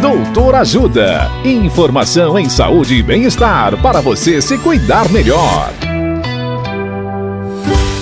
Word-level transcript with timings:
Doutor 0.00 0.54
Ajuda. 0.56 1.30
Informação 1.42 2.38
em 2.38 2.50
saúde 2.50 2.96
e 2.96 3.02
bem-estar 3.02 3.80
para 3.80 4.02
você 4.02 4.42
se 4.42 4.58
cuidar 4.58 5.10
melhor. 5.10 5.72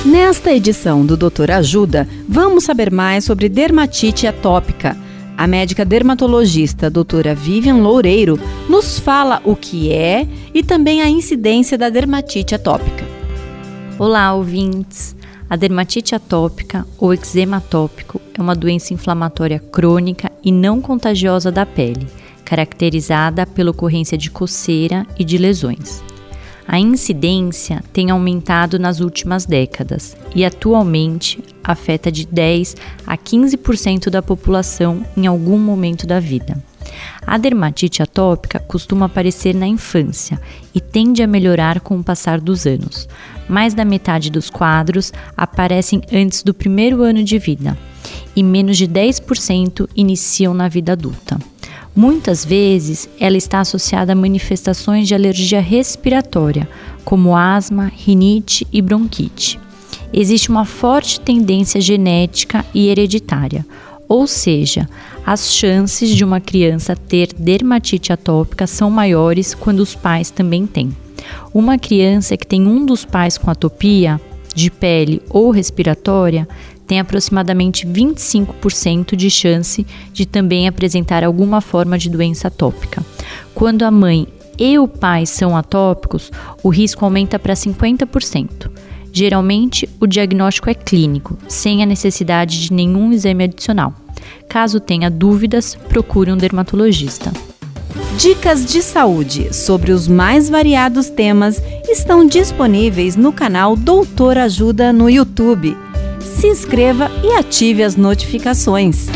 Nesta 0.04 0.52
edição 0.52 1.06
do 1.06 1.16
Doutor 1.16 1.52
Ajuda, 1.52 2.08
vamos 2.28 2.64
saber 2.64 2.90
mais 2.90 3.24
sobre 3.24 3.48
dermatite 3.48 4.26
atópica. 4.26 4.96
A 5.36 5.46
médica 5.46 5.84
dermatologista 5.84 6.90
doutora 6.90 7.32
Vivian 7.32 7.76
Loureiro 7.76 8.40
nos 8.68 8.98
fala 8.98 9.40
o 9.44 9.54
que 9.54 9.92
é 9.92 10.26
e 10.52 10.64
também 10.64 11.00
a 11.00 11.08
incidência 11.08 11.78
da 11.78 11.88
dermatite 11.88 12.56
atópica. 12.56 13.04
Olá, 14.00 14.34
ouvintes! 14.34 15.14
A 15.48 15.54
dermatite 15.54 16.14
atópica 16.14 16.84
ou 16.98 17.14
eczema 17.14 17.58
atópico 17.58 18.23
é 18.36 18.42
uma 18.42 18.54
doença 18.54 18.92
inflamatória 18.92 19.58
crônica 19.58 20.30
e 20.42 20.50
não 20.50 20.80
contagiosa 20.80 21.50
da 21.50 21.64
pele, 21.64 22.06
caracterizada 22.44 23.46
pela 23.46 23.70
ocorrência 23.70 24.18
de 24.18 24.30
coceira 24.30 25.06
e 25.18 25.24
de 25.24 25.38
lesões. 25.38 26.02
A 26.66 26.78
incidência 26.78 27.84
tem 27.92 28.10
aumentado 28.10 28.78
nas 28.78 29.00
últimas 29.00 29.44
décadas 29.44 30.16
e 30.34 30.44
atualmente 30.44 31.42
afeta 31.62 32.10
de 32.10 32.26
10 32.26 32.76
a 33.06 33.16
15% 33.16 34.08
da 34.08 34.22
população 34.22 35.04
em 35.16 35.26
algum 35.26 35.58
momento 35.58 36.06
da 36.06 36.18
vida. 36.18 36.60
A 37.26 37.38
dermatite 37.38 38.02
atópica 38.02 38.58
costuma 38.58 39.06
aparecer 39.06 39.54
na 39.54 39.66
infância 39.66 40.40
e 40.74 40.80
tende 40.80 41.22
a 41.22 41.26
melhorar 41.26 41.80
com 41.80 41.98
o 41.98 42.04
passar 42.04 42.40
dos 42.40 42.66
anos. 42.66 43.08
Mais 43.48 43.74
da 43.74 43.84
metade 43.84 44.30
dos 44.30 44.48
quadros 44.48 45.12
aparecem 45.36 46.02
antes 46.12 46.42
do 46.42 46.54
primeiro 46.54 47.02
ano 47.02 47.22
de 47.22 47.38
vida 47.38 47.76
e 48.36 48.42
menos 48.42 48.76
de 48.76 48.86
10% 48.86 49.88
iniciam 49.94 50.54
na 50.54 50.68
vida 50.68 50.92
adulta. 50.92 51.38
Muitas 51.94 52.44
vezes 52.44 53.08
ela 53.20 53.36
está 53.36 53.60
associada 53.60 54.12
a 54.12 54.16
manifestações 54.16 55.06
de 55.06 55.14
alergia 55.14 55.60
respiratória, 55.60 56.68
como 57.04 57.36
asma, 57.36 57.92
rinite 57.94 58.66
e 58.72 58.82
bronquite. 58.82 59.60
Existe 60.12 60.48
uma 60.48 60.64
forte 60.64 61.20
tendência 61.20 61.80
genética 61.80 62.64
e 62.74 62.88
hereditária, 62.88 63.64
ou 64.08 64.26
seja, 64.26 64.88
as 65.24 65.52
chances 65.52 66.10
de 66.10 66.24
uma 66.24 66.40
criança 66.40 66.94
ter 66.94 67.32
dermatite 67.36 68.12
atópica 68.12 68.66
são 68.66 68.90
maiores 68.90 69.54
quando 69.54 69.80
os 69.80 69.94
pais 69.94 70.30
também 70.30 70.66
têm. 70.66 70.94
Uma 71.52 71.78
criança 71.78 72.36
que 72.36 72.46
tem 72.46 72.66
um 72.66 72.84
dos 72.84 73.04
pais 73.04 73.38
com 73.38 73.50
atopia 73.50 74.20
de 74.54 74.70
pele 74.70 75.22
ou 75.28 75.50
respiratória 75.50 76.46
tem 76.86 77.00
aproximadamente 77.00 77.86
25% 77.86 79.16
de 79.16 79.30
chance 79.30 79.86
de 80.12 80.26
também 80.26 80.68
apresentar 80.68 81.24
alguma 81.24 81.60
forma 81.60 81.98
de 81.98 82.10
doença 82.10 82.48
atópica. 82.48 83.02
Quando 83.54 83.82
a 83.82 83.90
mãe 83.90 84.26
e 84.58 84.78
o 84.78 84.86
pai 84.86 85.26
são 85.26 85.56
atópicos, 85.56 86.30
o 86.62 86.68
risco 86.68 87.04
aumenta 87.04 87.38
para 87.38 87.54
50%. 87.54 88.70
Geralmente, 89.12 89.88
o 90.00 90.06
diagnóstico 90.06 90.68
é 90.68 90.74
clínico, 90.74 91.38
sem 91.48 91.82
a 91.82 91.86
necessidade 91.86 92.60
de 92.60 92.72
nenhum 92.72 93.12
exame 93.12 93.44
adicional. 93.44 93.94
Caso 94.48 94.80
tenha 94.80 95.10
dúvidas, 95.10 95.76
procure 95.88 96.32
um 96.32 96.36
dermatologista. 96.36 97.32
Dicas 98.18 98.64
de 98.64 98.80
saúde 98.80 99.52
sobre 99.52 99.90
os 99.90 100.06
mais 100.06 100.48
variados 100.48 101.10
temas 101.10 101.60
estão 101.88 102.24
disponíveis 102.24 103.16
no 103.16 103.32
canal 103.32 103.74
Doutor 103.74 104.38
Ajuda 104.38 104.92
no 104.92 105.10
YouTube. 105.10 105.76
Se 106.20 106.46
inscreva 106.46 107.10
e 107.24 107.32
ative 107.32 107.82
as 107.82 107.96
notificações. 107.96 109.08